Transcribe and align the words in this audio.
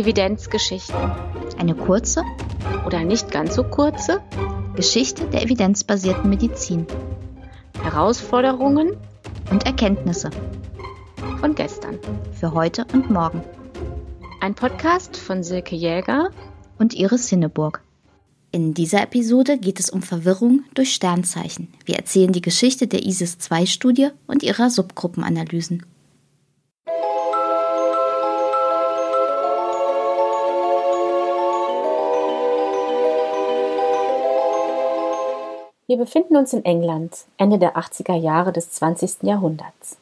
Evidenzgeschichten. 0.00 1.12
Eine 1.58 1.74
kurze 1.74 2.24
oder 2.86 3.04
nicht 3.04 3.30
ganz 3.30 3.54
so 3.54 3.64
kurze 3.64 4.22
Geschichte 4.74 5.26
der 5.26 5.42
evidenzbasierten 5.42 6.30
Medizin. 6.30 6.86
Herausforderungen 7.82 8.96
und 9.50 9.66
Erkenntnisse 9.66 10.30
von 11.38 11.54
gestern. 11.54 11.98
Für 12.32 12.54
heute 12.54 12.86
und 12.94 13.10
morgen. 13.10 13.42
Ein 14.40 14.54
Podcast 14.54 15.18
von 15.18 15.42
Silke 15.42 15.76
Jäger 15.76 16.30
und 16.78 16.94
Iris 16.94 17.28
Hinneburg. 17.28 17.82
In 18.52 18.72
dieser 18.72 19.02
Episode 19.02 19.58
geht 19.58 19.78
es 19.78 19.90
um 19.90 20.00
Verwirrung 20.00 20.64
durch 20.72 20.94
Sternzeichen. 20.94 21.68
Wir 21.84 21.96
erzählen 21.96 22.32
die 22.32 22.40
Geschichte 22.40 22.86
der 22.86 23.04
ISIS-2-Studie 23.04 24.08
und 24.26 24.42
ihrer 24.42 24.70
Subgruppenanalysen. 24.70 25.84
Wir 35.90 35.96
befinden 35.96 36.36
uns 36.36 36.52
in 36.52 36.64
England, 36.64 37.24
Ende 37.36 37.58
der 37.58 37.76
80er 37.76 38.14
Jahre 38.14 38.52
des 38.52 38.70
20. 38.70 39.24
Jahrhunderts. 39.24 39.96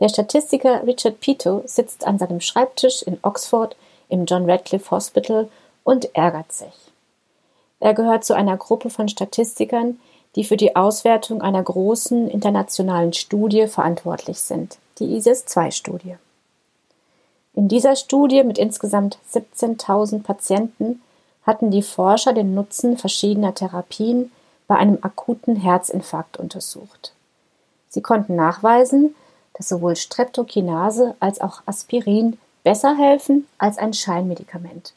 Der 0.00 0.08
Statistiker 0.08 0.84
Richard 0.88 1.20
Pito 1.20 1.62
sitzt 1.66 2.04
an 2.04 2.18
seinem 2.18 2.40
Schreibtisch 2.40 3.02
in 3.02 3.18
Oxford 3.22 3.76
im 4.08 4.24
John 4.26 4.50
Radcliffe 4.50 4.90
Hospital 4.90 5.48
und 5.84 6.16
ärgert 6.16 6.52
sich. 6.52 6.74
Er 7.78 7.94
gehört 7.94 8.24
zu 8.24 8.34
einer 8.34 8.56
Gruppe 8.56 8.90
von 8.90 9.06
Statistikern, 9.08 10.00
die 10.34 10.42
für 10.42 10.56
die 10.56 10.74
Auswertung 10.74 11.42
einer 11.42 11.62
großen 11.62 12.28
internationalen 12.28 13.12
Studie 13.12 13.68
verantwortlich 13.68 14.40
sind, 14.40 14.78
die 14.98 15.14
ISIS-2-Studie. 15.14 16.16
In 17.54 17.68
dieser 17.68 17.94
Studie 17.94 18.42
mit 18.42 18.58
insgesamt 18.58 19.18
17.000 19.32 20.24
Patienten 20.24 21.02
hatten 21.46 21.70
die 21.70 21.82
Forscher 21.82 22.32
den 22.32 22.56
Nutzen 22.56 22.98
verschiedener 22.98 23.54
Therapien 23.54 24.32
bei 24.74 24.80
einem 24.80 24.98
akuten 25.02 25.54
Herzinfarkt 25.54 26.36
untersucht. 26.36 27.12
Sie 27.88 28.02
konnten 28.02 28.34
nachweisen, 28.34 29.14
dass 29.52 29.68
sowohl 29.68 29.94
Streptokinase 29.94 31.14
als 31.20 31.40
auch 31.40 31.62
Aspirin 31.64 32.40
besser 32.64 32.96
helfen 32.96 33.46
als 33.56 33.78
ein 33.78 33.94
Scheinmedikament 33.94 34.92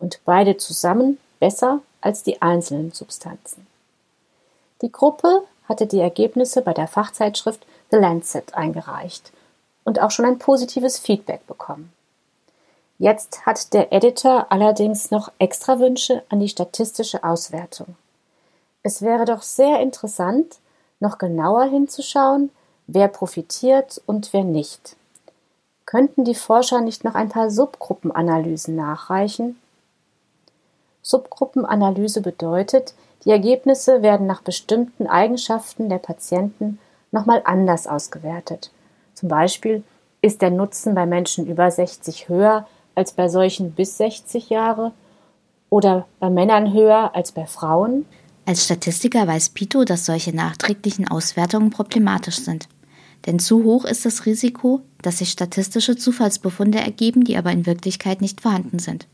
und 0.00 0.20
beide 0.24 0.56
zusammen 0.56 1.18
besser 1.40 1.80
als 2.00 2.22
die 2.22 2.40
einzelnen 2.40 2.92
Substanzen. 2.92 3.66
Die 4.80 4.90
Gruppe 4.90 5.42
hatte 5.68 5.86
die 5.86 6.00
Ergebnisse 6.00 6.62
bei 6.62 6.72
der 6.72 6.88
Fachzeitschrift 6.88 7.66
The 7.90 7.98
Lancet 7.98 8.54
eingereicht 8.54 9.30
und 9.84 10.00
auch 10.00 10.10
schon 10.10 10.24
ein 10.24 10.38
positives 10.38 10.98
Feedback 10.98 11.46
bekommen. 11.46 11.92
Jetzt 12.96 13.44
hat 13.44 13.74
der 13.74 13.92
Editor 13.92 14.46
allerdings 14.48 15.10
noch 15.10 15.30
extra 15.38 15.78
Wünsche 15.80 16.22
an 16.30 16.40
die 16.40 16.48
statistische 16.48 17.24
Auswertung. 17.24 17.94
Es 18.88 19.02
wäre 19.02 19.26
doch 19.26 19.42
sehr 19.42 19.80
interessant, 19.80 20.60
noch 20.98 21.18
genauer 21.18 21.64
hinzuschauen, 21.64 22.48
wer 22.86 23.08
profitiert 23.08 24.00
und 24.06 24.32
wer 24.32 24.44
nicht. 24.44 24.96
Könnten 25.84 26.24
die 26.24 26.34
Forscher 26.34 26.80
nicht 26.80 27.04
noch 27.04 27.14
ein 27.14 27.28
paar 27.28 27.50
Subgruppenanalysen 27.50 28.74
nachreichen? 28.76 29.60
Subgruppenanalyse 31.02 32.22
bedeutet, 32.22 32.94
die 33.26 33.30
Ergebnisse 33.30 34.00
werden 34.00 34.26
nach 34.26 34.40
bestimmten 34.40 35.06
Eigenschaften 35.06 35.90
der 35.90 35.98
Patienten 35.98 36.78
nochmal 37.12 37.42
anders 37.44 37.86
ausgewertet. 37.86 38.70
Zum 39.12 39.28
Beispiel 39.28 39.84
ist 40.22 40.40
der 40.40 40.50
Nutzen 40.50 40.94
bei 40.94 41.04
Menschen 41.04 41.46
über 41.46 41.70
60 41.70 42.30
höher 42.30 42.66
als 42.94 43.12
bei 43.12 43.28
solchen 43.28 43.72
bis 43.72 43.98
60 43.98 44.48
Jahre 44.48 44.92
oder 45.68 46.06
bei 46.20 46.30
Männern 46.30 46.72
höher 46.72 47.14
als 47.14 47.32
bei 47.32 47.44
Frauen? 47.44 48.06
Als 48.48 48.64
Statistiker 48.64 49.26
weiß 49.26 49.50
Pito, 49.50 49.84
dass 49.84 50.06
solche 50.06 50.34
nachträglichen 50.34 51.06
Auswertungen 51.06 51.68
problematisch 51.68 52.36
sind. 52.36 52.66
Denn 53.26 53.38
zu 53.38 53.62
hoch 53.62 53.84
ist 53.84 54.06
das 54.06 54.24
Risiko, 54.24 54.80
dass 55.02 55.18
sich 55.18 55.28
statistische 55.28 55.96
Zufallsbefunde 55.96 56.78
ergeben, 56.78 57.24
die 57.24 57.36
aber 57.36 57.52
in 57.52 57.66
Wirklichkeit 57.66 58.22
nicht 58.22 58.40
vorhanden 58.40 58.78
sind. 58.78 59.06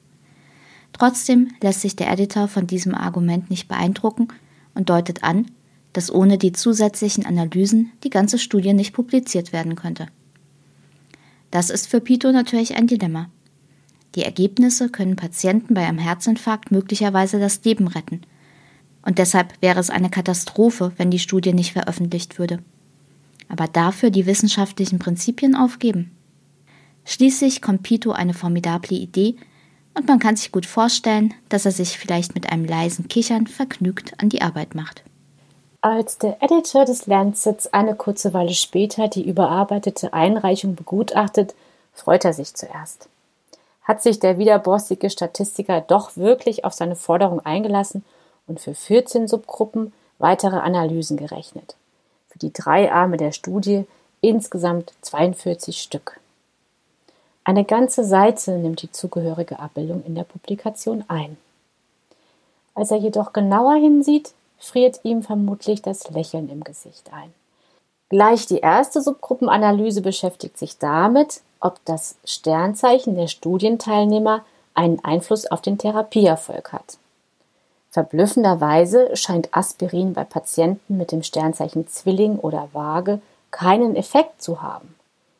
Trotzdem 0.92 1.50
lässt 1.60 1.80
sich 1.80 1.96
der 1.96 2.12
Editor 2.12 2.46
von 2.46 2.68
diesem 2.68 2.94
Argument 2.94 3.50
nicht 3.50 3.66
beeindrucken 3.66 4.28
und 4.72 4.88
deutet 4.88 5.24
an, 5.24 5.46
dass 5.94 6.12
ohne 6.12 6.38
die 6.38 6.52
zusätzlichen 6.52 7.26
Analysen 7.26 7.90
die 8.04 8.10
ganze 8.10 8.38
Studie 8.38 8.72
nicht 8.72 8.92
publiziert 8.92 9.52
werden 9.52 9.74
könnte. 9.74 10.06
Das 11.50 11.70
ist 11.70 11.88
für 11.88 12.00
Pito 12.00 12.30
natürlich 12.30 12.76
ein 12.76 12.86
Dilemma. 12.86 13.28
Die 14.14 14.22
Ergebnisse 14.22 14.90
können 14.90 15.16
Patienten 15.16 15.74
bei 15.74 15.84
einem 15.84 15.98
Herzinfarkt 15.98 16.70
möglicherweise 16.70 17.40
das 17.40 17.64
Leben 17.64 17.88
retten– 17.88 18.20
und 19.04 19.18
deshalb 19.18 19.52
wäre 19.60 19.80
es 19.80 19.90
eine 19.90 20.10
Katastrophe, 20.10 20.92
wenn 20.96 21.10
die 21.10 21.18
Studie 21.18 21.52
nicht 21.52 21.72
veröffentlicht 21.72 22.38
würde. 22.38 22.60
Aber 23.48 23.66
dafür 23.66 24.10
die 24.10 24.26
wissenschaftlichen 24.26 24.98
Prinzipien 24.98 25.54
aufgeben. 25.54 26.10
Schließlich 27.04 27.60
kommt 27.60 27.82
Pito 27.82 28.12
eine 28.12 28.32
formidable 28.32 28.96
Idee 28.96 29.36
und 29.92 30.08
man 30.08 30.18
kann 30.18 30.36
sich 30.36 30.52
gut 30.52 30.66
vorstellen, 30.66 31.34
dass 31.50 31.66
er 31.66 31.72
sich 31.72 31.98
vielleicht 31.98 32.34
mit 32.34 32.50
einem 32.50 32.64
leisen 32.64 33.08
Kichern 33.08 33.46
vergnügt 33.46 34.14
an 34.18 34.30
die 34.30 34.42
Arbeit 34.42 34.74
macht. 34.74 35.04
Als 35.82 36.16
der 36.16 36.42
Editor 36.42 36.86
des 36.86 37.06
Lancets 37.06 37.66
eine 37.74 37.94
kurze 37.94 38.32
Weile 38.32 38.54
später 38.54 39.08
die 39.08 39.28
überarbeitete 39.28 40.14
Einreichung 40.14 40.76
begutachtet, 40.76 41.54
freut 41.92 42.24
er 42.24 42.32
sich 42.32 42.54
zuerst. 42.54 43.10
Hat 43.82 44.02
sich 44.02 44.18
der 44.18 44.38
widerborstige 44.38 45.10
Statistiker 45.10 45.82
doch 45.82 46.16
wirklich 46.16 46.64
auf 46.64 46.72
seine 46.72 46.96
Forderung 46.96 47.40
eingelassen 47.44 48.02
und 48.46 48.60
für 48.60 48.74
14 48.74 49.28
Subgruppen 49.28 49.92
weitere 50.18 50.56
Analysen 50.56 51.16
gerechnet. 51.16 51.76
Für 52.28 52.38
die 52.38 52.52
drei 52.52 52.92
Arme 52.92 53.16
der 53.16 53.32
Studie 53.32 53.86
insgesamt 54.20 54.92
42 55.02 55.80
Stück. 55.80 56.20
Eine 57.44 57.64
ganze 57.64 58.04
Seite 58.04 58.52
nimmt 58.52 58.82
die 58.82 58.90
zugehörige 58.90 59.58
Abbildung 59.58 60.02
in 60.06 60.14
der 60.14 60.24
Publikation 60.24 61.04
ein. 61.08 61.36
Als 62.74 62.90
er 62.90 62.96
jedoch 62.96 63.32
genauer 63.32 63.74
hinsieht, 63.74 64.32
friert 64.58 65.00
ihm 65.04 65.22
vermutlich 65.22 65.82
das 65.82 66.10
Lächeln 66.10 66.48
im 66.48 66.64
Gesicht 66.64 67.12
ein. 67.12 67.32
Gleich 68.08 68.46
die 68.46 68.58
erste 68.58 69.02
Subgruppenanalyse 69.02 70.00
beschäftigt 70.00 70.58
sich 70.58 70.78
damit, 70.78 71.42
ob 71.60 71.84
das 71.84 72.16
Sternzeichen 72.24 73.14
der 73.14 73.26
Studienteilnehmer 73.26 74.44
einen 74.74 75.04
Einfluss 75.04 75.46
auf 75.46 75.60
den 75.60 75.78
Therapieerfolg 75.78 76.72
hat. 76.72 76.98
Verblüffenderweise 77.94 79.14
scheint 79.14 79.56
Aspirin 79.56 80.14
bei 80.14 80.24
Patienten 80.24 80.96
mit 80.96 81.12
dem 81.12 81.22
Sternzeichen 81.22 81.86
Zwilling 81.86 82.40
oder 82.40 82.68
Waage 82.72 83.20
keinen 83.52 83.94
Effekt 83.94 84.42
zu 84.42 84.62
haben. 84.62 84.96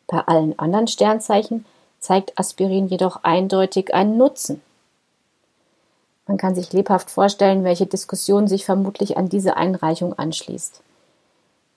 Bei 0.06 0.20
allen 0.20 0.56
anderen 0.56 0.86
Sternzeichen 0.86 1.66
zeigt 1.98 2.38
Aspirin 2.38 2.86
jedoch 2.86 3.24
eindeutig 3.24 3.92
einen 3.92 4.16
Nutzen. 4.16 4.62
Man 6.28 6.36
kann 6.36 6.54
sich 6.54 6.72
lebhaft 6.72 7.10
vorstellen, 7.10 7.64
welche 7.64 7.86
Diskussion 7.86 8.46
sich 8.46 8.64
vermutlich 8.64 9.16
an 9.16 9.28
diese 9.28 9.56
Einreichung 9.56 10.16
anschließt. 10.16 10.80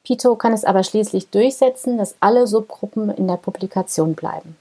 Pito 0.03 0.35
kann 0.35 0.53
es 0.53 0.63
aber 0.63 0.83
schließlich 0.83 1.31
durchsetzen, 1.31 1.97
dass 1.97 2.17
alle 2.19 2.45
Subgruppen 2.45 3.09
in 3.09 3.27
der 3.27 3.37
Publikation 3.37 4.13
bleiben. 4.13 4.55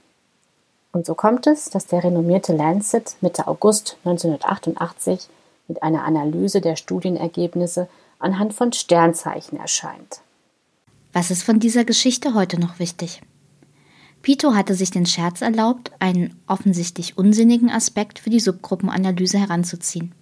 Und 0.93 1.05
so 1.05 1.13
kommt 1.13 1.45
es, 1.45 1.69
dass 1.69 1.85
der 1.85 2.03
renommierte 2.03 2.55
Lancet 2.55 3.17
Mitte 3.21 3.47
August 3.47 3.97
1988 4.03 5.29
mit 5.67 5.83
einer 5.83 6.03
Analyse 6.03 6.61
der 6.61 6.75
Studienergebnisse 6.75 7.87
anhand 8.19 8.53
von 8.53 8.73
Sternzeichen 8.73 9.59
erscheint. 9.59 10.21
Was 11.13 11.31
ist 11.31 11.43
von 11.43 11.59
dieser 11.59 11.85
Geschichte 11.85 12.33
heute 12.33 12.59
noch 12.59 12.79
wichtig? 12.79 13.21
Pito 14.21 14.55
hatte 14.55 14.73
sich 14.73 14.91
den 14.91 15.05
Scherz 15.05 15.41
erlaubt, 15.41 15.91
einen 15.99 16.35
offensichtlich 16.47 17.17
unsinnigen 17.17 17.69
Aspekt 17.69 18.19
für 18.19 18.29
die 18.29 18.39
Subgruppenanalyse 18.39 19.39
heranzuziehen. 19.39 20.13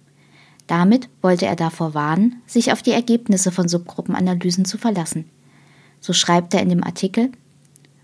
Damit 0.66 1.08
wollte 1.22 1.46
er 1.46 1.56
davor 1.56 1.94
warnen, 1.94 2.42
sich 2.46 2.72
auf 2.72 2.82
die 2.82 2.92
Ergebnisse 2.92 3.52
von 3.52 3.68
Subgruppenanalysen 3.68 4.64
zu 4.64 4.78
verlassen. 4.78 5.30
So 6.00 6.12
schreibt 6.12 6.54
er 6.54 6.62
in 6.62 6.68
dem 6.68 6.84
Artikel, 6.84 7.30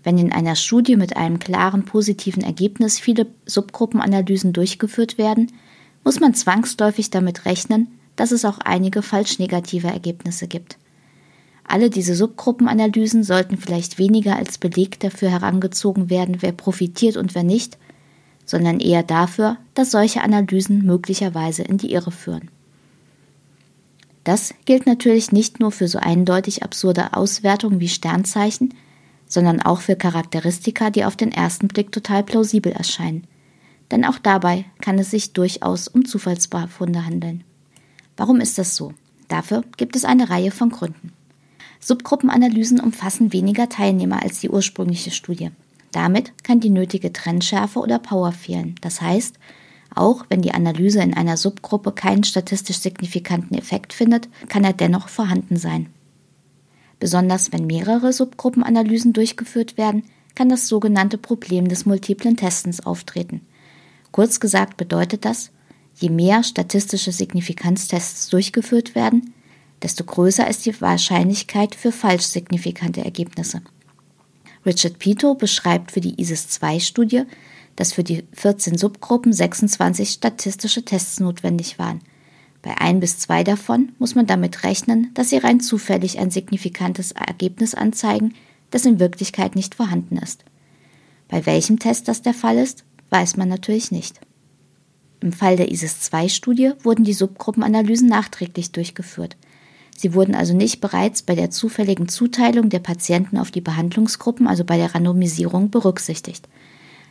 wenn 0.03 0.17
in 0.17 0.33
einer 0.33 0.55
Studie 0.55 0.95
mit 0.95 1.15
einem 1.15 1.39
klaren 1.39 1.85
positiven 1.85 2.43
Ergebnis 2.43 2.99
viele 2.99 3.27
Subgruppenanalysen 3.45 4.53
durchgeführt 4.53 5.17
werden, 5.17 5.51
muss 6.03 6.19
man 6.19 6.33
zwangsläufig 6.33 7.09
damit 7.09 7.45
rechnen, 7.45 7.87
dass 8.15 8.31
es 8.31 8.45
auch 8.45 8.59
einige 8.59 9.01
falsch 9.01 9.39
negative 9.39 9.87
Ergebnisse 9.87 10.47
gibt. 10.47 10.77
Alle 11.65 11.89
diese 11.89 12.15
Subgruppenanalysen 12.15 13.23
sollten 13.23 13.57
vielleicht 13.57 13.97
weniger 13.97 14.35
als 14.35 14.57
Beleg 14.57 14.99
dafür 14.99 15.29
herangezogen 15.29 16.09
werden, 16.09 16.37
wer 16.41 16.51
profitiert 16.51 17.17
und 17.17 17.35
wer 17.35 17.43
nicht, 17.43 17.77
sondern 18.45 18.79
eher 18.79 19.03
dafür, 19.03 19.57
dass 19.73 19.91
solche 19.91 20.21
Analysen 20.21 20.85
möglicherweise 20.85 21.63
in 21.63 21.77
die 21.77 21.93
Irre 21.93 22.11
führen. 22.11 22.49
Das 24.25 24.53
gilt 24.65 24.85
natürlich 24.85 25.31
nicht 25.31 25.59
nur 25.59 25.71
für 25.71 25.87
so 25.87 25.99
eindeutig 25.99 26.63
absurde 26.63 27.13
Auswertungen 27.13 27.79
wie 27.79 27.89
Sternzeichen, 27.89 28.73
sondern 29.27 29.61
auch 29.61 29.81
für 29.81 29.95
Charakteristika, 29.95 30.89
die 30.89 31.05
auf 31.05 31.15
den 31.15 31.31
ersten 31.31 31.67
Blick 31.69 31.91
total 31.91 32.23
plausibel 32.23 32.71
erscheinen 32.71 33.25
denn 33.91 34.05
auch 34.05 34.17
dabei 34.17 34.65
kann 34.81 34.97
es 34.99 35.11
sich 35.11 35.33
durchaus 35.33 35.87
um 35.87 36.05
Zufallsbefunde 36.05 37.05
handeln. 37.05 37.43
Warum 38.17 38.39
ist 38.39 38.57
das 38.57 38.75
so? 38.75 38.93
Dafür 39.27 39.63
gibt 39.77 39.95
es 39.95 40.05
eine 40.05 40.29
Reihe 40.29 40.51
von 40.51 40.69
Gründen. 40.69 41.13
Subgruppenanalysen 41.79 42.79
umfassen 42.79 43.33
weniger 43.33 43.69
Teilnehmer 43.69 44.23
als 44.23 44.39
die 44.39 44.49
ursprüngliche 44.49 45.11
Studie. 45.11 45.51
Damit 45.91 46.33
kann 46.43 46.59
die 46.59 46.69
nötige 46.69 47.13
Trennschärfe 47.13 47.79
oder 47.79 47.99
Power 47.99 48.31
fehlen. 48.31 48.75
Das 48.81 49.01
heißt, 49.01 49.37
auch 49.95 50.25
wenn 50.29 50.41
die 50.41 50.53
Analyse 50.53 51.01
in 51.01 51.13
einer 51.13 51.37
Subgruppe 51.37 51.91
keinen 51.91 52.23
statistisch 52.23 52.79
signifikanten 52.79 53.57
Effekt 53.57 53.93
findet, 53.93 54.29
kann 54.49 54.63
er 54.63 54.73
dennoch 54.73 55.07
vorhanden 55.07 55.57
sein. 55.57 55.89
Besonders 56.99 57.51
wenn 57.51 57.67
mehrere 57.67 58.13
Subgruppenanalysen 58.13 59.13
durchgeführt 59.13 59.77
werden, 59.77 60.03
kann 60.35 60.49
das 60.49 60.67
sogenannte 60.67 61.17
Problem 61.17 61.67
des 61.67 61.85
multiplen 61.85 62.37
Testens 62.37 62.85
auftreten. 62.85 63.41
Kurz 64.13 64.39
gesagt 64.39 64.77
bedeutet 64.77 65.25
das, 65.25 65.49
je 65.95 66.09
mehr 66.09 66.43
statistische 66.43 67.11
Signifikanztests 67.11 68.29
durchgeführt 68.29 68.93
werden, 68.93 69.33
desto 69.81 70.03
größer 70.03 70.47
ist 70.47 70.67
die 70.67 70.79
Wahrscheinlichkeit 70.79 71.73
für 71.73 71.91
falsch 71.91 72.25
signifikante 72.25 73.03
Ergebnisse. 73.03 73.63
Richard 74.67 74.99
Pito 74.99 75.33
beschreibt 75.33 75.91
für 75.91 75.99
die 75.99 76.21
ISIS-2-Studie, 76.21 77.23
dass 77.75 77.91
für 77.91 78.03
die 78.03 78.23
14 78.33 78.77
Subgruppen 78.77 79.33
26 79.33 80.11
statistische 80.11 80.85
Tests 80.85 81.19
notwendig 81.19 81.79
waren. 81.79 82.01
Bei 82.61 82.77
ein 82.77 82.99
bis 82.99 83.17
zwei 83.17 83.43
davon 83.43 83.93
muss 83.97 84.13
man 84.13 84.27
damit 84.27 84.63
rechnen, 84.63 85.09
dass 85.15 85.31
sie 85.31 85.37
rein 85.37 85.59
zufällig 85.59 86.19
ein 86.19 86.29
signifikantes 86.29 87.13
Ergebnis 87.13 87.73
anzeigen, 87.73 88.35
das 88.69 88.85
in 88.85 88.99
Wirklichkeit 88.99 89.55
nicht 89.55 89.73
vorhanden 89.73 90.17
ist. 90.17 90.45
Bei 91.29 91.47
welchem 91.47 91.79
Test 91.79 92.07
das 92.07 92.21
der 92.21 92.35
Fall 92.35 92.59
ist, 92.59 92.85
weiß 93.13 93.37
man 93.37 93.47
natürlich 93.47 93.91
nicht. 93.91 94.19
Im 95.21 95.31
Fall 95.31 95.55
der 95.55 95.71
ISIS-2-Studie 95.71 96.71
wurden 96.81 97.05
die 97.05 97.13
Subgruppenanalysen 97.13 98.09
nachträglich 98.09 98.71
durchgeführt. 98.71 99.37
Sie 99.95 100.15
wurden 100.15 100.33
also 100.35 100.55
nicht 100.55 100.81
bereits 100.81 101.21
bei 101.21 101.35
der 101.35 101.51
zufälligen 101.51 102.09
Zuteilung 102.09 102.69
der 102.69 102.79
Patienten 102.79 103.37
auf 103.37 103.51
die 103.51 103.61
Behandlungsgruppen, 103.61 104.47
also 104.47 104.65
bei 104.65 104.77
der 104.77 104.95
Randomisierung, 104.95 105.69
berücksichtigt. 105.69 106.49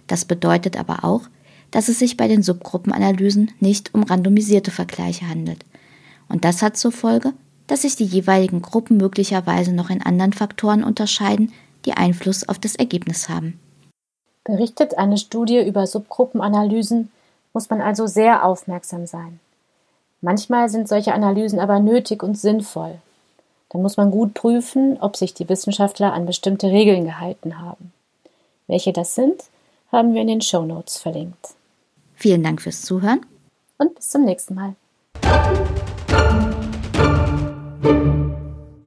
Das 0.08 0.24
bedeutet 0.24 0.76
aber 0.76 1.04
auch, 1.04 1.22
dass 1.70 1.88
es 1.88 2.00
sich 2.00 2.16
bei 2.16 2.26
den 2.26 2.42
Subgruppenanalysen 2.42 3.52
nicht 3.60 3.94
um 3.94 4.02
randomisierte 4.02 4.72
Vergleiche 4.72 5.28
handelt. 5.28 5.64
Und 6.28 6.44
das 6.44 6.62
hat 6.62 6.76
zur 6.76 6.92
Folge, 6.92 7.32
dass 7.68 7.82
sich 7.82 7.94
die 7.94 8.04
jeweiligen 8.04 8.60
Gruppen 8.60 8.96
möglicherweise 8.96 9.72
noch 9.72 9.88
in 9.88 10.02
anderen 10.02 10.32
Faktoren 10.32 10.82
unterscheiden, 10.82 11.52
die 11.86 11.92
Einfluss 11.92 12.46
auf 12.48 12.58
das 12.58 12.74
Ergebnis 12.74 13.28
haben. 13.28 13.58
Berichtet 14.44 14.98
eine 14.98 15.18
Studie 15.18 15.60
über 15.60 15.86
Subgruppenanalysen, 15.86 17.10
muss 17.52 17.70
man 17.70 17.80
also 17.80 18.06
sehr 18.06 18.44
aufmerksam 18.44 19.06
sein. 19.06 19.38
Manchmal 20.20 20.68
sind 20.68 20.88
solche 20.88 21.14
Analysen 21.14 21.60
aber 21.60 21.78
nötig 21.80 22.22
und 22.22 22.38
sinnvoll. 22.38 22.98
Dann 23.70 23.82
muss 23.82 23.96
man 23.96 24.10
gut 24.10 24.34
prüfen, 24.34 24.98
ob 25.00 25.16
sich 25.16 25.34
die 25.34 25.48
Wissenschaftler 25.48 26.12
an 26.12 26.26
bestimmte 26.26 26.68
Regeln 26.68 27.04
gehalten 27.04 27.60
haben. 27.60 27.92
Welche 28.66 28.92
das 28.92 29.14
sind, 29.14 29.44
haben 29.90 30.14
wir 30.14 30.22
in 30.22 30.28
den 30.28 30.40
Show 30.40 30.62
Notes 30.62 30.98
verlinkt. 30.98 31.54
Vielen 32.14 32.42
Dank 32.42 32.62
fürs 32.62 32.82
Zuhören 32.82 33.24
und 33.78 33.94
bis 33.94 34.10
zum 34.10 34.24
nächsten 34.24 34.54
Mal. 34.54 34.74